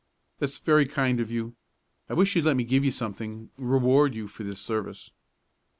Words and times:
"That's 0.39 0.57
very 0.57 0.87
kind 0.87 1.19
of 1.19 1.29
you. 1.29 1.55
I 2.09 2.15
wish 2.15 2.35
you'd 2.35 2.43
let 2.45 2.57
me 2.57 2.63
give 2.63 2.83
you 2.83 2.91
something 2.91 3.51
reward 3.55 4.15
you 4.15 4.27
for 4.27 4.43
this 4.43 4.57
service." 4.59 5.11